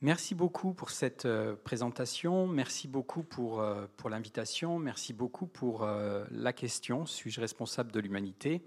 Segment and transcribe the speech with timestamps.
[0.00, 5.82] Merci beaucoup pour cette euh, présentation, merci beaucoup pour, euh, pour l'invitation, merci beaucoup pour
[5.82, 8.62] euh, la question, suis-je responsable de l'humanité?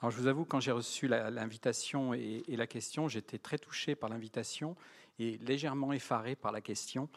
[0.00, 4.10] Alors je vous avoue, quand j'ai reçu l'invitation et, la question, j'étais très touché par
[4.10, 4.76] l'invitation
[5.18, 7.08] et légèrement effaré par la question,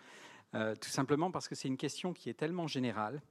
[0.54, 3.22] tout simplement parce que c'est une question qui est tellement générale,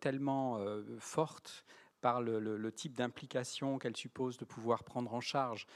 [0.00, 0.60] tellement
[0.98, 1.64] forte,
[2.00, 5.66] par le, type d'implication qu'elle suppose de pouvoir prendre en charge,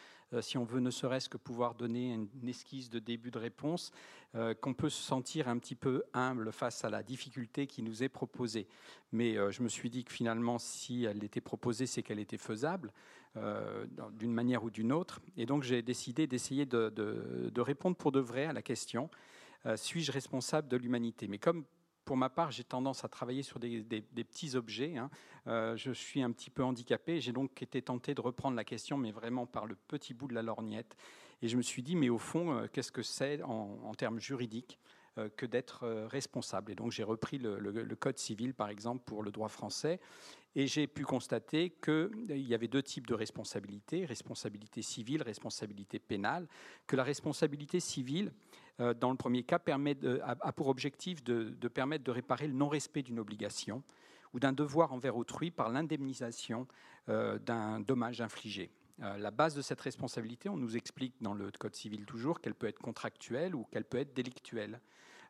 [0.41, 3.93] si on veut ne serait-ce que pouvoir donner une, esquisse de début de réponse,
[4.35, 8.03] euh, qu'on peut se sentir un petit peu humble face à la difficulté qui nous
[8.03, 8.67] est proposée.
[9.13, 12.39] Mais euh, je me suis dit que finalement, si elle était proposée, c'est qu'elle était
[12.39, 12.93] faisable
[14.13, 15.21] d'une manière ou d'une autre.
[15.37, 19.11] Et donc j'ai décidé d'essayer de, de, répondre pour de vrai à la question
[19.75, 21.27] suis-je responsable de l'humanité?
[21.27, 21.65] Mais comme
[22.05, 24.97] pour ma part, j'ai tendance à travailler sur des, petits objets.
[24.97, 25.11] Hein.
[25.47, 27.21] Euh, je suis un petit peu handicapé.
[27.21, 30.35] J'ai donc été tenté de reprendre la question, mais vraiment par le petit bout de
[30.35, 30.97] la lorgnette.
[31.43, 34.79] Et je me suis dit, mais au fond, euh, qu'est-ce que c'est en, termes juridiques
[35.37, 39.49] que d'être responsable Et donc j'ai repris le, Code civil, par exemple, pour le droit
[39.49, 40.01] français.
[40.57, 46.47] Et j'ai pu constater qu'il y avait deux types de responsabilités, responsabilité civile, responsabilité pénale,
[46.87, 48.33] que la responsabilité civile,
[48.81, 53.03] euh, dans le premier cas, permet a, pour objectif de, permettre de réparer le non-respect
[53.03, 53.83] d'une obligation
[54.33, 56.69] ou d'un devoir envers autrui par l'indemnisation
[57.09, 58.71] euh, d'un dommage infligé.
[59.03, 62.55] Euh, la base de cette responsabilité, on nous explique dans le Code civil toujours qu'elle
[62.55, 64.81] peut être contractuelle ou qu'elle peut être délictuelle.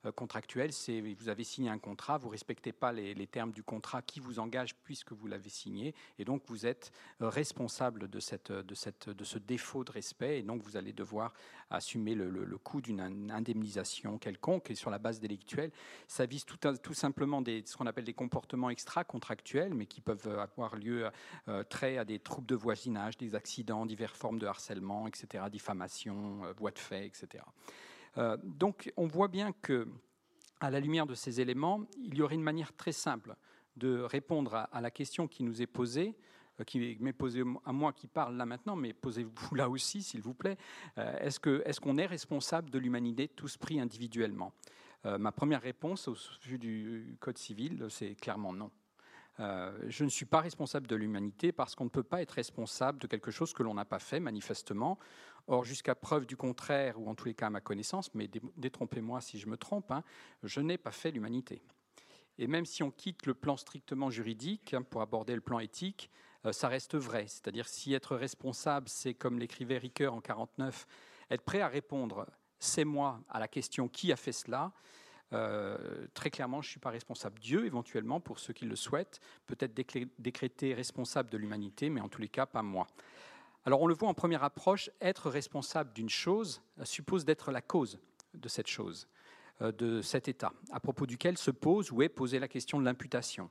[0.06, 4.02] Euh, contractuel, c'est vous avez signé un contrat, vous respectez pas les, termes du contrat
[4.02, 8.52] qui vous engage puisque vous l'avez signé, et donc vous êtes euh, responsable de, cette,
[8.52, 11.32] de, cette, de ce défaut de respect, et donc vous allez devoir
[11.70, 14.70] assumer le, le, coût d'une indemnisation quelconque.
[14.70, 15.70] Et sur la base délictuelle,
[16.06, 20.28] ça vise tout, tout simplement des, ce qu'on appelle des comportements extra-contractuels, mais qui peuvent
[20.38, 21.10] avoir lieu
[21.48, 26.42] euh, trait à des troubles de voisinage, des accidents, diverses formes de harcèlement, etc., diffamation,
[26.56, 27.44] voie de fait, etc.
[28.18, 29.88] Euh, donc on voit bien que,
[30.60, 33.34] à la lumière de ces éléments, il y aurait une manière très simple
[33.76, 36.14] de répondre à, la question qui nous est posée,
[36.60, 40.20] euh, qui m'est posée à moi qui parle là maintenant, mais posez-vous là aussi, s'il
[40.20, 40.56] vous plaît.
[40.98, 44.52] Euh, est-ce qu'on est, responsable de l'humanité tous pris individuellement?
[45.18, 48.70] Ma première réponse au vu du Code civil, c'est clairement non.
[49.38, 53.06] Je ne suis pas responsable de l'humanité parce qu'on ne peut pas être responsable de
[53.06, 54.98] quelque chose que l'on n'a pas fait, manifestement.
[55.46, 59.20] Or, jusqu'à preuve du contraire, ou en tous les cas à ma connaissance, mais détrompez-moi
[59.20, 60.02] si je me trompe, hein,
[60.42, 61.62] je n'ai pas fait l'humanité.
[62.38, 66.10] Et même si on quitte le plan strictement juridique hein, pour aborder le plan éthique,
[66.46, 67.26] euh, ça reste vrai.
[67.26, 70.86] C'est-à-dire si être responsable, c'est comme l'écrivait Ricoeur en 49,
[71.30, 72.26] être prêt à répondre
[72.58, 74.72] c'est moi à la question qui a fait cela.
[75.34, 77.38] Euh, très clairement, je ne suis pas responsable.
[77.40, 79.74] Dieu, éventuellement, pour ceux qui le souhaitent, peut-être
[80.18, 82.86] décréter responsable de l'humanité, mais en tous les cas, pas moi.
[83.66, 87.62] Alors on le voit en première approche, être responsable d'une chose euh, suppose d'être la
[87.62, 87.98] cause
[88.34, 89.08] de cette chose,
[89.62, 92.84] euh, de cet état, à propos duquel se pose ou est posée la question de
[92.84, 93.50] l'imputation.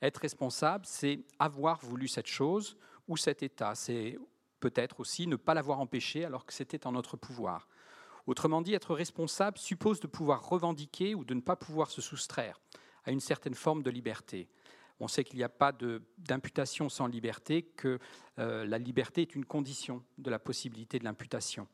[0.00, 2.76] Être responsable, c'est avoir voulu cette chose
[3.08, 3.74] ou cet état.
[3.74, 4.16] C'est
[4.60, 7.68] peut-être aussi ne pas l'avoir empêché alors que c'était en notre pouvoir.
[8.28, 12.60] Autrement dit, être responsable suppose de pouvoir revendiquer ou de ne pas pouvoir se soustraire
[13.06, 14.50] à une certaine forme de liberté.
[15.00, 15.72] On sait qu'il n'y a pas
[16.18, 17.98] d'imputation sans liberté, que
[18.38, 21.66] euh, la liberté est une condition de la possibilité de l'imputation.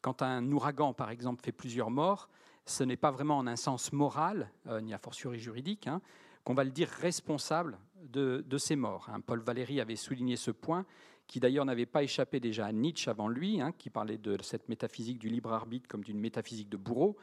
[0.00, 2.28] Quand un ouragan, par exemple, fait plusieurs morts,
[2.66, 6.00] ce n'est pas vraiment en un sens moral, euh, ni a fortiori juridique, hein,
[6.44, 9.08] qu'on va le dire responsable de, ces morts.
[9.12, 9.18] Hein.
[9.20, 10.86] Paul Valéry avait souligné ce point,
[11.26, 14.68] qui d'ailleurs n'avait pas échappé déjà à Nietzsche avant lui, hein, qui parlait de cette
[14.68, 17.16] métaphysique du libre arbitre comme d'une métaphysique de bourreau.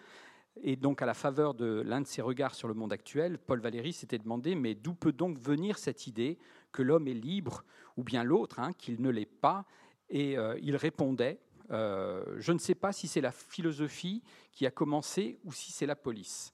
[0.62, 3.60] Et donc, à la faveur de l'un de ses regards sur le monde actuel, Paul
[3.60, 6.38] Valéry s'était demandé mais d'où peut donc venir cette idée
[6.72, 7.64] que l'homme est libre,
[7.98, 9.66] ou bien l'autre, hein, qu'il ne l'est pas?
[10.10, 11.40] Et euh, il répondait
[11.72, 14.22] euh, je ne sais pas si c'est la philosophie
[14.52, 16.52] qui a commencé ou si c'est la police.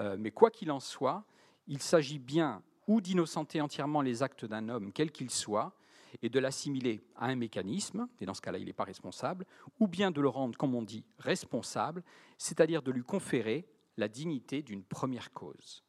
[0.00, 1.24] Euh, mais quoi qu'il en soit,
[1.66, 5.74] il s'agit bien ou d'innocenter entièrement les actes d'un homme, quel qu'il soit,
[6.20, 9.46] et de l'assimiler à un mécanisme, et dans ce cas-là, il n'est pas responsable,
[9.80, 12.02] ou bien de le rendre, comme on dit, responsable,
[12.38, 13.66] c'est-à-dire de lui conférer
[13.96, 15.84] la dignité d'une première cause.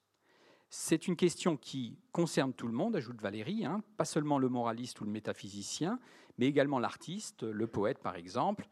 [0.70, 5.02] C'est une question qui concerne tout le monde, ajoute Valérie, hein, pas seulement le moraliste
[5.02, 6.00] ou le métaphysicien,
[6.38, 8.68] mais également l'artiste, le poète par exemple.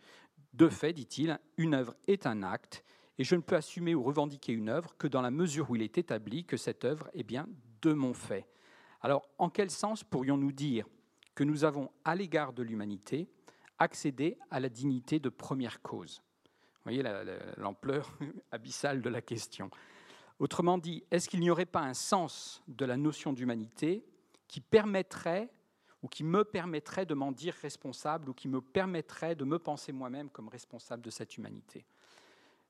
[0.54, 2.84] De fait, dit-il, une œuvre est un acte,
[3.18, 5.84] et je ne peux assumer ou revendiquer une œuvre que dans la mesure où il
[5.84, 7.48] est établi que cette œuvre est bien
[7.84, 8.48] de mon fait.
[9.02, 10.88] Alors, en quel sens pourrions-nous dire
[11.36, 13.28] que nous avons, à l'égard de l'humanité,
[13.80, 16.22] accédé à la dignité de première cause.
[16.84, 17.04] Vous voyez
[17.58, 18.18] l'ampleur
[18.52, 19.70] abyssale de la question.
[20.40, 24.04] Autrement dit, est-ce qu'il n'y aurait pas un sens de la notion d'humanité
[24.48, 25.50] qui permettrait
[26.02, 29.92] ou qui me permettrait de m'en dire responsable ou qui me permettrait de me penser
[29.92, 31.86] moi-même comme responsable de cette humanité?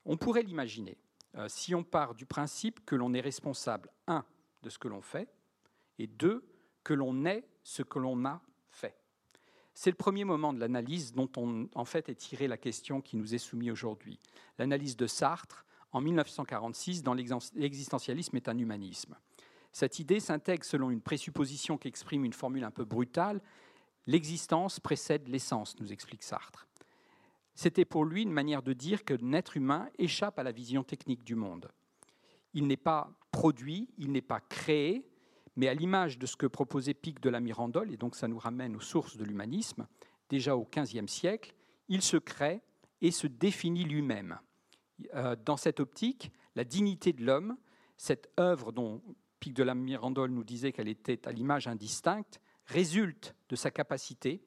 [0.05, 0.97] On pourrait l'imaginer
[1.35, 4.25] euh, si on part du principe que l'on est responsable, un,
[4.63, 5.29] de ce que l'on fait,
[5.97, 6.43] et deux,
[6.83, 8.41] que l'on est ce que l'on a
[8.71, 8.95] fait.
[9.73, 13.15] C'est le premier moment de l'analyse dont on, en fait, est tirée la question qui
[13.15, 14.19] nous est soumise aujourd'hui.
[14.57, 19.18] L'analyse de Sartre en 1946 dans L'existentialisme est un humanisme.
[19.71, 23.41] Cette idée s'intègre selon une présupposition qui exprime une formule un peu brutale.
[24.06, 26.67] L'existence précède l'essence, nous explique Sartre.
[27.56, 31.24] C'était pour lui une manière de dire que l'être humain échappe à la vision technique
[31.24, 31.71] du monde.
[32.53, 35.06] Il n'est pas produit, il n'est pas créé,
[35.56, 38.39] mais à l'image de ce que proposait Pic de la Mirandole, et donc ça nous
[38.39, 39.88] ramène aux sources de l'humanisme,
[40.30, 41.53] déjà au XVe siècle,
[41.88, 42.62] il se crée
[43.01, 44.39] et se définit lui-même.
[45.15, 47.57] Euh, dans cette optique, la dignité de l'homme,
[47.98, 49.01] cette œuvre dont
[49.39, 54.42] Pic de la Mirandole nous disait qu'elle était à l'image indistincte, résulte de sa capacité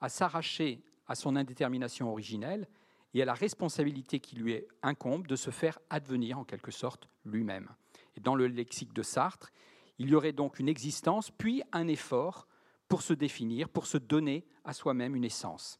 [0.00, 2.68] à s'arracher à son indétermination originelle
[3.14, 7.68] et à la responsabilité qui lui incombe de se faire advenir en quelque sorte lui-même.
[8.16, 9.50] Et dans le lexique de Sartre,
[10.00, 12.48] il y aurait donc une existence, puis un effort
[12.88, 15.78] pour se définir, pour se donner à soi-même une essence.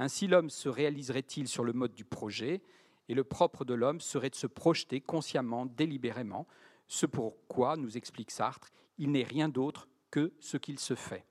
[0.00, 2.60] Ainsi, l'homme se réaliserait-il sur le mode du projet,
[3.08, 6.48] et le propre de l'homme serait de se projeter consciemment, délibérément,
[6.88, 11.24] ce pourquoi, nous explique Sartre, il n'est rien d'autre que ce qu'il se fait.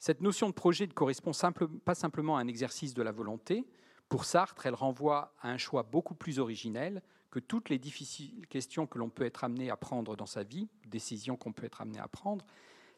[0.00, 1.30] Cette notion de projet ne correspond
[1.84, 3.64] pas simplement à un exercice de la volonté.
[4.08, 8.86] Pour Sartre, elle renvoie à un choix beaucoup plus originel que toutes les difficiles questions
[8.86, 11.98] que l'on peut être amené à prendre dans sa vie, décisions qu'on peut être amené
[11.98, 12.44] à prendre.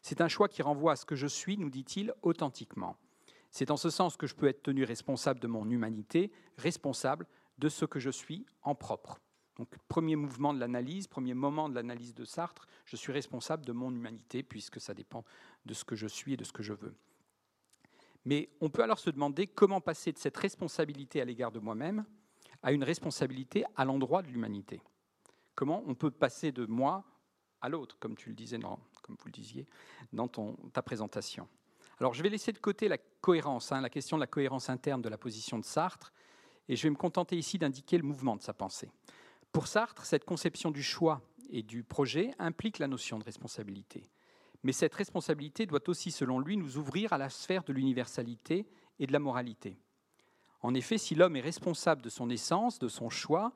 [0.01, 2.97] C'est un choix qui renvoie à ce que je suis, nous dit-il, authentiquement.
[3.51, 7.69] C'est en ce sens que je peux être tenu responsable de mon humanité, responsable de
[7.69, 9.19] ce que je suis en propre.
[9.57, 13.73] Donc, premier mouvement de l'analyse, premier moment de l'analyse de Sartre, je suis responsable de
[13.73, 15.25] mon humanité, puisque ça dépend
[15.65, 16.95] de ce que je suis et de ce que je veux.
[18.25, 22.05] Mais on peut alors se demander comment passer de cette responsabilité à l'égard de moi-même
[22.63, 24.81] à une responsabilité à l'endroit de l'humanité.
[25.55, 27.03] Comment on peut passer de moi
[27.61, 29.67] à l'autre, comme tu le disais, comme vous le disiez
[30.11, 31.47] dans ta présentation.
[31.99, 35.01] Alors je vais laisser de côté la cohérence, hein, la question de la cohérence interne
[35.01, 36.11] de la position de Sartre,
[36.67, 38.89] et je vais me contenter ici d'indiquer le mouvement de sa pensée.
[39.51, 44.09] Pour Sartre, cette conception du choix et du projet implique la notion de responsabilité.
[44.63, 48.67] Mais cette responsabilité doit aussi, selon lui, nous ouvrir à la sphère de l'universalité
[48.99, 49.77] et de la moralité.
[50.61, 53.53] En effet, si l'homme est responsable de son essence, de son choix,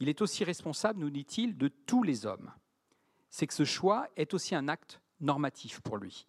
[0.00, 2.52] il est aussi responsable, nous dit-il, de tous les hommes.
[3.30, 6.26] C'est que ce choix est aussi un acte normatif pour lui.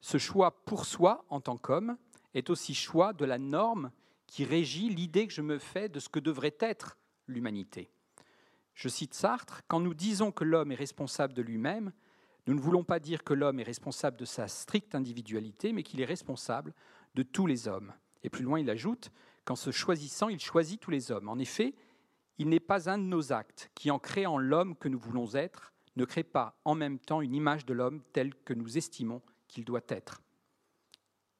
[0.00, 1.96] Ce choix pour soi en tant qu'homme
[2.34, 3.90] est aussi choix de la norme
[4.26, 7.90] qui régit l'idée que je me fais de ce que devrait être l'humanité.
[8.74, 11.92] Je cite Sartre, Quand nous disons que l'homme est responsable de lui-même,
[12.46, 16.00] nous ne voulons pas dire que l'homme est responsable de sa stricte individualité, mais qu'il
[16.00, 16.72] est responsable
[17.14, 17.92] de tous les hommes.
[18.22, 19.10] Et plus loin, il ajoute
[19.48, 21.30] qu'en se choisissant, il choisit tous les hommes.
[21.30, 21.74] En effet,
[22.36, 25.72] il n'est pas un de nos actes qui, en créant l'homme que nous voulons être,
[25.96, 29.64] ne crée pas en même temps une image de l'homme telle que nous estimons qu'il
[29.64, 30.20] doit être.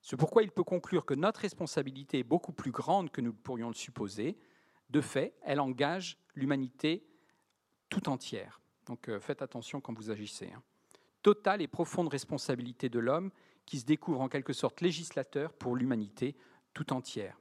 [0.01, 3.69] C'est pourquoi il peut conclure que notre responsabilité est beaucoup plus grande que nous pourrions
[3.69, 4.39] le supposer.
[4.89, 7.07] De fait, elle engage l'humanité
[7.91, 8.63] tout entière.
[8.87, 10.51] Donc euh, faites attention quand vous agissez.
[10.51, 10.63] Hein
[11.21, 13.31] totale et profonde responsabilité de l'homme
[13.67, 16.37] qui se découvre en quelque sorte législateur pour l'humanité
[16.73, 17.39] tout entière.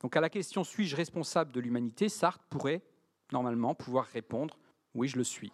[0.00, 2.82] Donc à la question suis-je responsable de l'humanité, Sartre pourrait
[3.32, 4.58] normalement pouvoir répondre
[4.94, 5.52] oui, je le suis.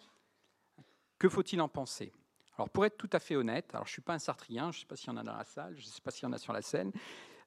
[1.19, 2.13] Que faut-il en penser?
[2.57, 4.79] Alors pour être tout à fait honnête, alors je ne suis pas un sartrien, je
[4.79, 6.25] ne sais pas s'il y en a dans la salle, je ne sais pas s'il
[6.25, 6.91] y en a sur la scène,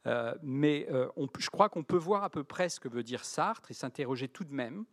[0.05, 3.25] euh, mais euh, je crois qu'on peut voir à peu près ce que veut dire
[3.25, 4.85] Sartre et s'interroger tout de même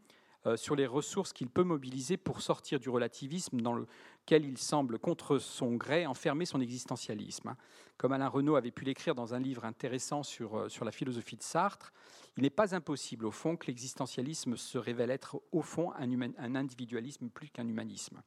[0.47, 4.99] euh, sur les ressources qu'il peut mobiliser pour sortir du relativisme dans lequel il semble,
[4.99, 7.49] contre son gré, enfermer son existentialisme.
[7.49, 7.57] Hein.
[7.97, 11.37] Comme Alain Renaud avait pu l'écrire dans un livre intéressant sur, euh, sur la philosophie
[11.37, 11.93] de Sartre,
[12.37, 16.55] il n'est pas impossible, au fond, que l'existentialisme se révèle être, au fond, un, un
[16.55, 18.23] individualisme plus qu'un humanisme.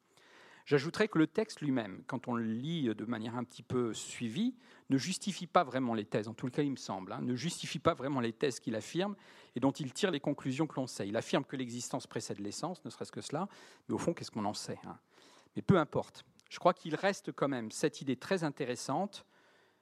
[0.69, 4.55] J'ajouterais que le texte lui-même, quand on le lit de manière un petit peu suivie,
[4.91, 7.79] ne justifie pas vraiment les thèses, en tout cas il me semble, hein, ne justifie
[7.79, 9.15] pas vraiment les thèses qu'il affirme
[9.55, 11.07] et dont il tire les conclusions que l'on sait.
[11.07, 13.49] Il affirme que l'existence précède l'essence, ne serait-ce que cela,
[13.88, 14.99] mais au fond, qu'est-ce qu'on en sait hein?
[15.55, 16.23] Mais peu importe.
[16.51, 19.25] Je crois qu'il reste quand même cette idée très intéressante,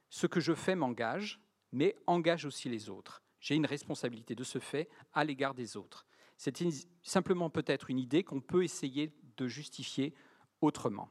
[0.08, 1.38] ce que je fais m'engage,
[1.70, 3.22] mais engage aussi les autres.
[3.40, 6.06] J'ai une responsabilité de ce fait à l'égard des autres.
[6.38, 6.56] C'est
[7.02, 10.14] simplement peut-être une idée qu'on peut essayer de justifier
[10.60, 11.08] autrement.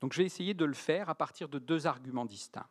[0.00, 2.68] Donc je vais essayer de le faire à partir de deux arguments distincts.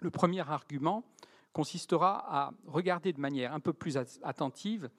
[0.00, 1.04] Le premier argument
[1.52, 4.90] consistera à regarder de manière un peu plus attentive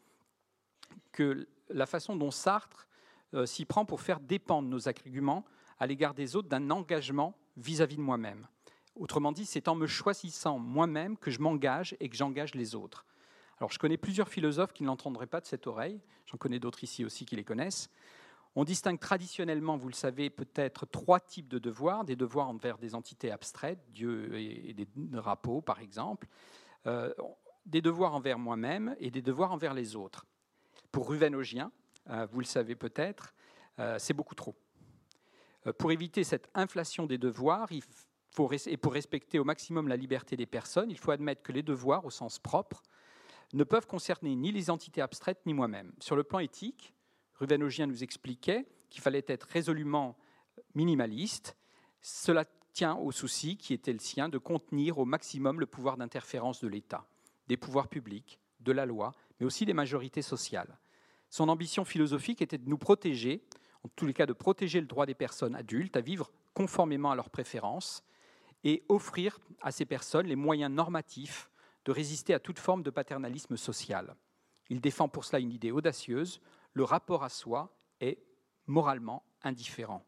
[1.12, 2.88] que la façon dont Sartre
[3.34, 5.44] euh, s'y prend pour faire dépendre nos arguments
[5.80, 8.48] à l'égard des autres d'un engagement vis-à-vis -vis de moi-même.
[8.96, 13.06] Autrement dit, c'est en me choisissant moi-même que je m'engage et que j'engage les autres.
[13.60, 16.84] Alors je connais plusieurs philosophes qui ne l'entendraient pas de cette oreille, j'en connais d'autres
[16.84, 17.90] ici aussi qui les connaissent.
[18.56, 22.94] On distingue traditionnellement, vous le savez peut-être, trois types de devoirs, des devoirs envers des
[22.94, 26.28] entités abstraites, Dieu et des drapeaux par exemple,
[26.86, 27.12] euh,
[27.66, 30.26] des devoirs envers moi-même et des devoirs envers les autres.
[30.92, 31.72] Pour Ruvenogien,
[32.10, 33.34] euh, vous le savez peut-être,
[33.80, 34.56] euh, c'est beaucoup trop.
[35.78, 40.36] pour éviter cette inflation des devoirs, il faut, et pour respecter au maximum la liberté
[40.36, 42.84] des personnes, il faut admettre que les devoirs, au sens propre,
[43.54, 45.94] ne peuvent concerner ni les entités abstraites ni moi-même.
[46.00, 46.94] Sur le plan éthique,
[47.44, 50.16] Ruvenogien nous expliquait qu'il fallait être résolument
[50.76, 51.58] minimaliste.
[52.02, 56.62] Cela tient au souci qui était le sien de contenir au maximum le pouvoir d'interférence
[56.62, 57.06] de l'État,
[57.48, 60.80] des pouvoirs publics, de la loi, mais aussi des majorités sociales.
[61.30, 63.44] Son ambition philosophique était de nous protéger,
[63.84, 67.16] en tous les cas de protéger le droit des personnes adultes à vivre conformément à
[67.16, 68.06] leurs préférences
[68.64, 71.52] et offrir à ces personnes les moyens normatifs
[71.84, 74.16] de résister à toute forme de paternalisme social.
[74.70, 76.40] Il défend pour cela une idée audacieuse,
[76.74, 78.20] le rapport à soi est
[78.68, 80.06] moralement indifférent.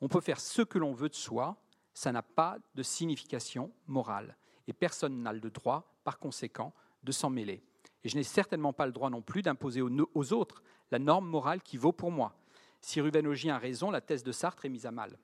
[0.00, 1.56] On peut faire ce que l'on veut de soi,
[1.94, 4.36] ça n'a pas de signification morale.
[4.66, 7.62] Et personne n'a le droit, par conséquent, de s'en mêler.
[8.02, 11.62] Et je n'ai certainement pas le droit non plus d'imposer aux autres la norme morale
[11.62, 12.36] qui vaut pour moi.
[12.80, 15.18] Si Ruvenogien a raison, la thèse de Sartre est mise à mal.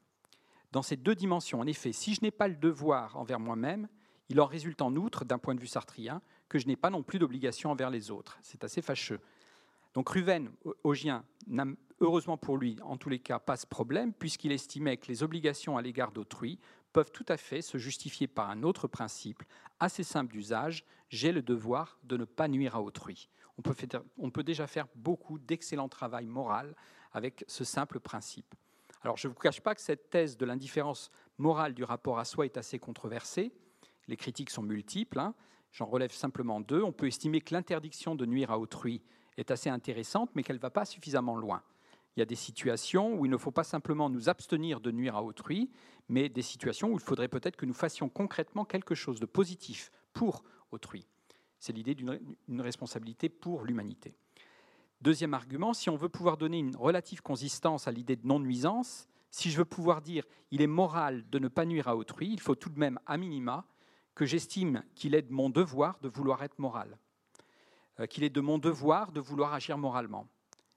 [0.72, 3.88] Dans ces deux dimensions, en effet, si je n'ai pas le devoir envers moi-même,
[4.28, 7.02] il en résulte en outre, d'un point de vue sartrien, que je n'ai pas non
[7.02, 8.38] plus d'obligation envers les autres.
[8.42, 9.20] C'est assez fâcheux.
[9.94, 10.50] Donc Ruven,
[10.84, 11.64] Ogien, n'a
[12.00, 15.76] heureusement pour lui, en tous les cas, pas ce problème, puisqu'il estimait que les obligations
[15.76, 16.58] à l'égard d'autrui
[16.92, 19.42] peuvent tout à fait se justifier par un autre principe,
[19.78, 23.28] assez simple d'usage, j'ai le devoir de ne pas nuire à autrui.
[23.58, 23.74] On peut,
[24.18, 26.74] on peut déjà faire beaucoup d'excellent travail moral
[27.12, 28.54] avec ce simple principe.
[29.02, 32.24] Alors je ne vous cache pas que cette thèse de l'indifférence morale du rapport à
[32.24, 33.52] soi est assez controversée.
[34.08, 35.18] Les critiques sont multiples.
[35.18, 35.34] Hein.
[35.72, 36.82] J'en relève simplement deux.
[36.82, 39.02] On peut estimer que l'interdiction de nuire à autrui
[39.40, 41.62] est assez intéressante, mais qu'elle ne va pas suffisamment loin.
[42.16, 45.16] Il y a des situations où il ne faut pas simplement nous abstenir de nuire
[45.16, 45.70] à autrui,
[46.08, 49.90] mais des situations où il faudrait peut-être que nous fassions concrètement quelque chose de positif
[50.12, 50.42] pour
[50.72, 51.06] autrui.
[51.58, 54.14] C'est l'idée d'une responsabilité pour l'humanité.
[55.00, 59.50] Deuxième argument, si on veut pouvoir donner une relative consistance à l'idée de non-nuisance, si
[59.50, 62.54] je veux pouvoir dire il est moral de ne pas nuire à autrui, il faut
[62.54, 63.66] tout de même, à minima,
[64.14, 66.98] que j'estime qu'il est de mon devoir de vouloir être moral.
[68.00, 70.26] Euh, qu'il est de mon devoir de vouloir agir moralement.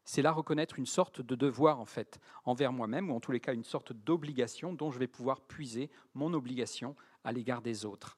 [0.05, 3.39] C'est là reconnaître une sorte de devoir, en fait, envers moi-même, ou en tous les
[3.39, 8.17] cas une sorte d'obligation dont je vais pouvoir puiser mon obligation à l'égard des autres.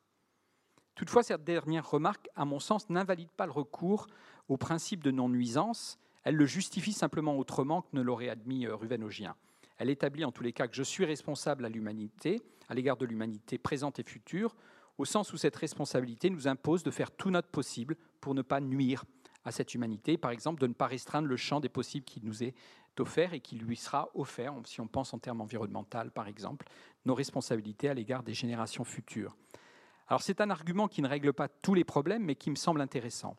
[0.95, 4.07] Toutefois, cette dernière remarque, à mon sens, n'invalide pas le recours
[4.47, 9.35] au principe de non-nuisance, elle le justifie simplement autrement que ne l'aurait admis euh, Ruvenogien.
[9.77, 13.05] Elle établit en tous les cas que je suis responsable à l'humanité, à l'égard de
[13.05, 14.55] l'humanité présente et future,
[14.97, 18.60] au sens où cette responsabilité nous impose de faire tout notre possible pour ne pas
[18.60, 19.05] nuire
[19.44, 22.41] à cette humanité, par exemple de ne pas restreindre le champ des possibles qui nous
[22.41, 22.55] est
[22.98, 26.65] offert et qui lui sera offert, si on pense en termes environnementaux par exemple,
[27.05, 29.38] nos responsabilités à l'égard des générations futures.
[30.08, 32.82] Alors c'est un argument qui ne règle pas tous les problèmes, mais qui me semble
[32.82, 33.38] intéressant.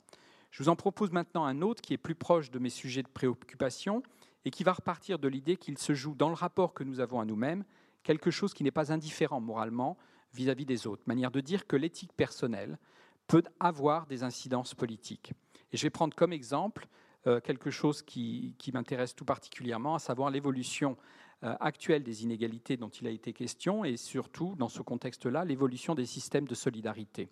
[0.53, 3.09] Je vous en propose maintenant un autre qui est plus proche de mes sujets de
[3.09, 4.05] préoccupation
[4.45, 7.19] et qui va repartir de l'idée qu'il se joue dans le rapport que nous avons
[7.19, 7.65] à nous-mêmes
[8.05, 9.97] quelque chose qui n'est pas indifférent moralement
[10.33, 12.79] vis-à-vis des autres, manière de dire que l'éthique personnelle
[13.27, 15.33] peut avoir des incidences politiques.
[15.73, 16.87] Et je vais prendre comme exemple
[17.27, 20.97] euh, quelque chose qui, m'intéresse tout particulièrement, à savoir l'évolution
[21.43, 25.95] euh, actuelle des inégalités dont il a été question, et surtout, dans ce contexte-là, l'évolution
[25.95, 27.29] des systèmes de solidarité.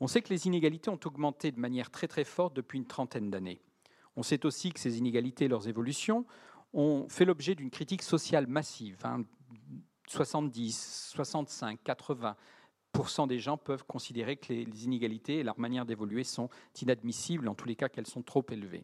[0.00, 3.30] On sait que les inégalités ont augmenté de manière très très forte depuis une trentaine
[3.30, 3.60] d'années.
[4.16, 6.26] On sait aussi que ces inégalités et leurs évolutions
[6.72, 9.24] ont fait l'objet d'une critique sociale massive, hein,
[10.08, 12.36] 70, 65, 80
[13.26, 16.48] des gens peuvent considérer que les inégalités et leur manière d'évoluer sont
[16.80, 18.82] inadmissibles, en tous les cas qu'elles sont trop élevées.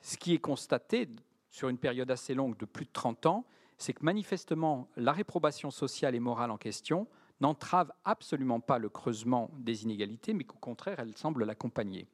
[0.00, 1.08] Ce qui est constaté
[1.50, 3.44] sur une période assez longue de plus de 30 ans,
[3.76, 7.06] c'est que manifestement la réprobation sociale et morale en question
[7.40, 12.06] n'entrave absolument pas le creusement des inégalités, mais qu'au contraire, elle semble l'accompagner.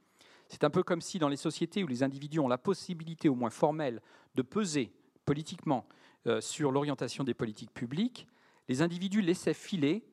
[0.49, 3.35] C'est un peu comme si dans les sociétés où les individus ont la possibilité, au
[3.35, 4.01] moins formelle,
[4.37, 4.93] de peser
[5.25, 5.87] politiquement
[6.27, 8.29] euh, sur l'orientation des politiques publiques,
[8.69, 10.05] les individus laissaient filer,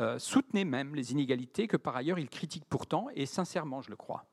[0.00, 3.96] euh, soutenaient même les inégalités que par ailleurs ils critiquent pourtant, et sincèrement, je le
[3.96, 4.26] crois.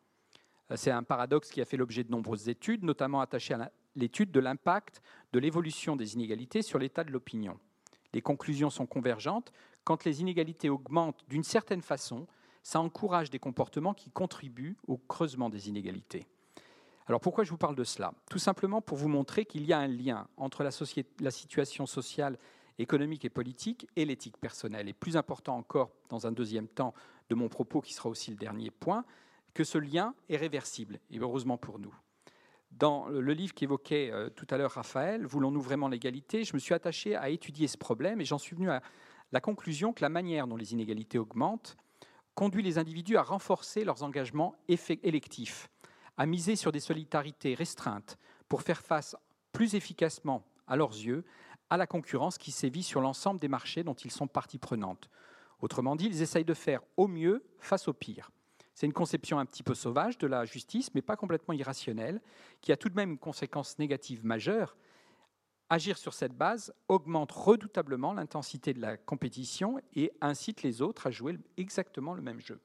[0.71, 4.31] Euh, c'est un paradoxe qui a fait l'objet de nombreuses études, notamment attachées à l'étude
[4.31, 5.01] de l'impact
[5.33, 7.59] de l'évolution des inégalités sur l'état de l'opinion.
[8.13, 9.51] Les conclusions sont convergentes.
[9.83, 12.27] Quand les inégalités augmentent d'une certaine façon,
[12.63, 16.27] ça encourage des comportements qui contribuent au creusement des inégalités.
[17.07, 18.13] Alors pourquoi je vous parle de cela?
[18.29, 20.71] Tout simplement pour vous montrer qu'il y a un lien entre la,
[21.31, 22.37] situation sociale,
[22.81, 24.89] économique et politique et l'éthique personnelle.
[24.89, 26.93] Et plus important encore, dans un deuxième temps
[27.29, 29.05] de mon propos, qui sera aussi le dernier point,
[29.53, 31.93] que ce lien est réversible, et heureusement pour nous.
[32.71, 36.43] Dans le livre qu'évoquait euh, tout à l'heure Raphaël, Voulons-nous vraiment l'égalité?
[36.43, 38.81] Je me suis attaché à étudier ce problème et j'en suis venu à
[39.31, 41.75] la conclusion que la manière dont les inégalités augmentent
[42.33, 45.69] conduit les individus à renforcer leurs engagements électifs,
[46.17, 49.17] à miser sur des solidarités restreintes pour faire face
[49.51, 51.25] plus efficacement, à leurs yeux,
[51.71, 55.09] à la concurrence qui sévit sur l'ensemble des marchés dont ils sont partie prenante.
[55.61, 58.29] Autrement dit, ils essayent de faire au mieux face au pire.
[58.75, 62.21] C'est une conception un petit peu sauvage de la justice, mais pas complètement irrationnelle,
[62.59, 64.75] qui a tout de même une conséquence négative majeure.
[65.69, 71.11] Agir sur cette base augmente redoutablement l'intensité de la compétition et incite les autres à
[71.11, 72.59] jouer exactement le même jeu.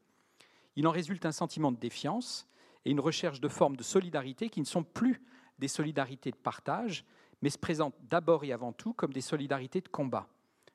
[0.75, 2.48] Il en résulte un sentiment de défiance
[2.84, 5.22] et une recherche de formes de solidarité qui ne sont plus
[5.60, 7.04] des solidarités de partage,
[7.43, 10.28] mais se présentent d'abord et avant tout comme des solidarités de combat,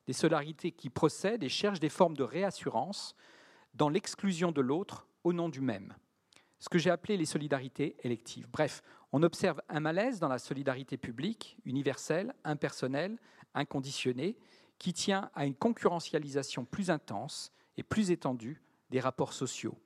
[0.07, 3.15] des solidarités qui procèdent et cherchent des formes de réassurance
[3.73, 5.93] dans l'exclusion de l'autre au nom du même.
[6.59, 8.47] Ce que j'ai appelé les solidarités électives.
[8.51, 13.17] Bref, on observe un malaise dans la solidarité publique, universelle, impersonnelle,
[13.53, 14.37] inconditionnée,
[14.77, 19.77] qui tient à une concurrentialisation plus intense et plus étendue des rapports sociaux.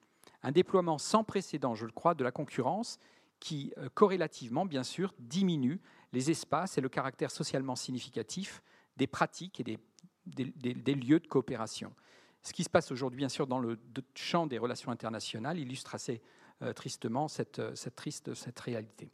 [0.44, 3.00] Un déploiement sans précédent, je le crois, de la concurrence
[3.40, 5.82] qui, euh, corrélativement, bien sûr, diminue
[6.16, 8.64] les espaces et le caractère socialement significatif
[8.96, 9.78] des pratiques et
[10.26, 11.94] des, lieux de coopération.
[12.42, 13.78] Ce qui se passe aujourd'hui, bien sûr, dans le
[14.16, 16.22] champ des relations internationales illustre assez
[16.62, 19.12] euh, tristement cette, euh, cette, triste cette réalité.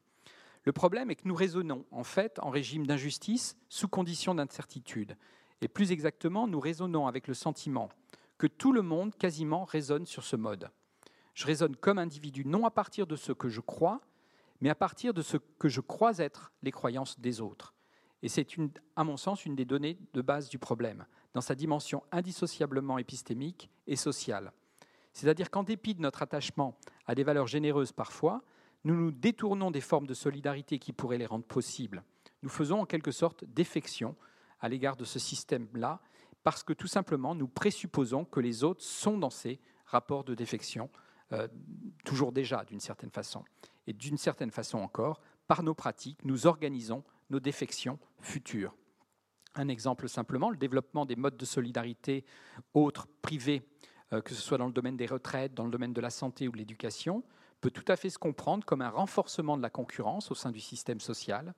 [0.63, 5.17] Le problème est que nous raisonnons en fait en régime d'injustice sous condition d'incertitude.
[5.62, 7.89] Et plus exactement, nous raisonnons avec le sentiment
[8.38, 10.70] que tout le monde quasiment raisonne sur ce mode.
[11.34, 14.01] Je raisonne comme individu non à partir de ce que je crois,
[14.62, 17.74] mais à partir de ce que je crois être les croyances des autres.
[18.24, 18.48] Et c'est,
[18.96, 23.70] à mon sens, une des données de base du problème dans sa dimension indissociablement épistémique
[23.88, 24.53] et sociale.
[25.13, 28.43] C'est-à-dire qu'en dépit de notre attachement à des valeurs généreuses parfois,
[28.84, 32.04] nous nous détournons des formes de solidarité qui pourraient les rendre possibles.
[32.43, 34.15] Nous faisons en quelque sorte défection
[34.60, 36.00] à l'égard de ce système-là,
[36.43, 40.89] parce que tout simplement nous présupposons que les autres sont dans ces rapports de défection,
[41.34, 41.48] euh,
[42.04, 43.44] toujours déjà d'une certaine façon.
[43.88, 48.76] Et d'une certaine façon encore, par nos pratiques, nous organisons nos défections futures.
[49.56, 52.26] Un exemple simplement, le développement des modes de solidarité
[52.74, 53.62] autres, privés,
[54.13, 56.48] euh, que ce soit dans le domaine des retraites, dans le domaine de la santé
[56.48, 57.24] ou de l'éducation,
[57.60, 60.60] peut tout à fait se comprendre comme un renforcement de la concurrence au sein du
[60.60, 61.54] système social,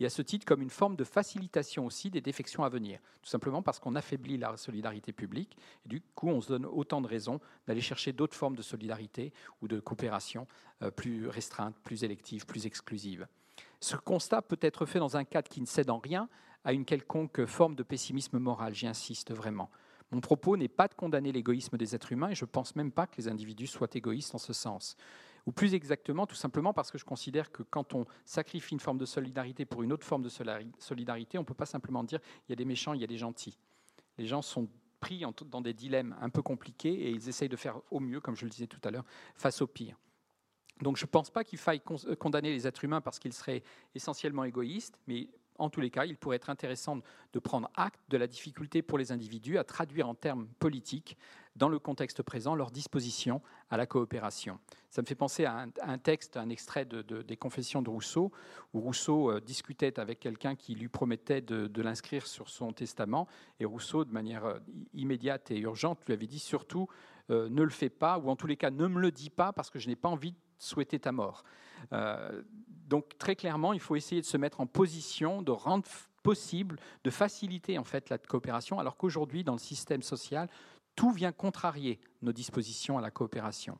[0.00, 3.28] et à ce titre comme une forme de facilitation aussi des défections à venir, tout
[3.28, 7.06] simplement parce qu'on affaiblit la solidarité publique, et du coup on se donne autant de
[7.06, 9.32] raisons d'aller chercher d'autres formes de solidarité
[9.62, 10.46] ou de coopération
[10.82, 13.26] euh, plus restreintes, plus électives, plus exclusives.
[13.80, 16.28] Ce constat peut être fait dans un cadre qui ne cède en rien
[16.64, 19.70] à une quelconque forme de pessimisme moral, j'y insiste vraiment.
[20.12, 22.92] Mon propos n'est pas de condamner l'égoïsme des êtres humains et je ne pense même
[22.92, 24.96] pas que les individus soient égoïstes en ce sens.
[25.46, 28.98] Ou plus exactement, tout simplement parce que je considère que quand on sacrifie une forme
[28.98, 32.50] de solidarité pour une autre forme de solidarité, on ne peut pas simplement dire il
[32.50, 33.56] y a des méchants, il y a des gentils.
[34.18, 37.80] Les gens sont pris dans des dilemmes un peu compliqués et ils essayent de faire
[37.92, 39.04] au mieux, comme je le disais tout à l'heure,
[39.36, 39.96] face au pire.
[40.82, 43.62] Donc je ne pense pas qu'il faille condamner les êtres humains parce qu'ils seraient
[43.94, 45.28] essentiellement égoïstes, mais
[45.58, 46.98] en tous les cas, il pourrait être intéressant
[47.32, 51.16] de prendre acte de la difficulté pour les individus à traduire en termes politiques,
[51.56, 53.40] dans le contexte présent, leur disposition
[53.70, 54.58] à la coopération.
[54.90, 58.30] Ça me fait penser à un, texte, un extrait des Confessions de Rousseau,
[58.74, 63.26] où Rousseau euh, discutait avec quelqu'un qui lui promettait de, l'inscrire sur son testament,
[63.58, 64.58] et Rousseau, de manière euh,
[64.92, 66.88] immédiate et urgente, lui avait dit surtout
[67.30, 69.52] euh, ne le fais pas, ou en tous les cas ne me le dis pas,
[69.52, 71.44] parce que je n'ai pas envie de souhaiter ta mort.
[72.88, 75.84] Donc très clairement, il faut essayer de se mettre en position de rendre
[76.22, 80.48] possible, de faciliter en fait la coopération, alors qu'aujourd'hui, dans le système social,
[80.96, 83.78] tout vient contrarier nos dispositions à la coopération.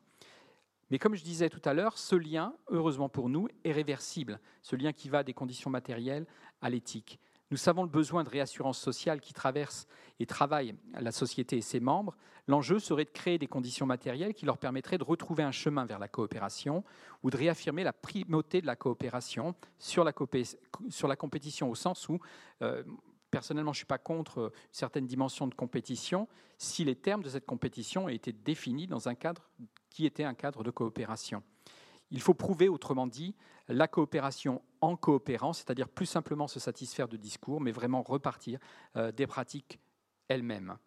[0.89, 4.75] Mais comme je disais tout à l'heure, ce lien, heureusement pour nous, est réversible, ce
[4.75, 6.25] lien qui va des conditions matérielles
[6.61, 7.19] à l'éthique.
[7.49, 9.87] Nous savons le besoin de réassurance sociale qui traverse
[10.19, 12.17] et travaille la société et ses membres.
[12.47, 15.99] L'enjeu serait de créer des conditions matérielles qui leur permettraient de retrouver un chemin vers
[15.99, 16.83] la coopération
[17.23, 22.19] ou de réaffirmer la primauté de la coopération sur la, compétition au sens où,
[22.61, 22.83] euh,
[23.31, 27.29] personnellement, je ne suis pas contre une certaine dimension de compétition si les termes de
[27.29, 29.49] cette compétition étaient définis dans un cadre
[29.89, 31.43] qui était un cadre de coopération.
[32.11, 33.35] Il faut prouver, autrement dit,
[33.67, 38.59] la coopération en coopérant, c'est-à-dire plus simplement se satisfaire de discours, mais vraiment repartir
[38.95, 39.79] euh, des pratiques
[40.27, 40.77] elles-mêmes.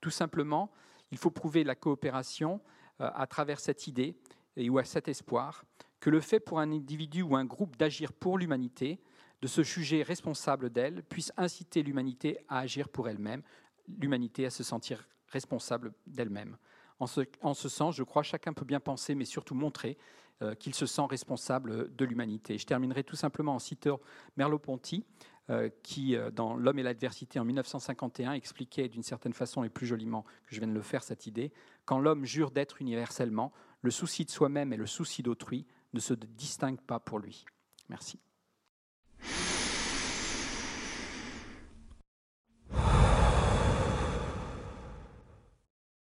[0.00, 0.70] Tout simplement,
[1.10, 2.60] il faut prouver la coopération
[3.00, 4.16] euh, à travers cette idée
[4.56, 5.64] et ou à cet espoir
[6.00, 9.00] que le fait pour un individu ou un groupe d'agir pour l'humanité,
[9.40, 13.42] de se juger responsable d'elle, puisse inciter l'humanité à agir pour elle-même,
[13.88, 16.58] l'humanité à se sentir responsable d'elle-même.
[17.00, 19.96] En ce, en ce sens, je crois, chacun peut bien penser, mais surtout montrer
[20.42, 22.58] euh, qu'il se sent responsable de l'humanité.
[22.58, 24.00] Je terminerai tout simplement en citant
[24.36, 25.04] Merleau-Ponty,
[25.50, 29.86] euh, qui, euh, dans L'homme et l'adversité en 1951, expliquait d'une certaine façon, et plus
[29.86, 31.52] joliment que je viens de le faire, cette idée,
[31.84, 36.14] quand l'homme jure d'être universellement, le souci de soi-même et le souci d'autrui ne se
[36.14, 37.44] distinguent pas pour lui.
[37.90, 38.18] Merci.